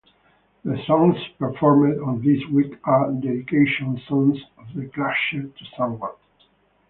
The 0.65 0.81
songs 0.87 1.15
performed 1.37 1.99
on 2.01 2.23
this 2.23 2.43
week 2.49 2.79
are 2.87 3.11
"Dedication" 3.11 4.01
songs 4.07 4.39
of 4.57 4.73
the 4.73 4.87
clashers 4.87 5.53
to 5.55 5.65
someone. 5.77 6.13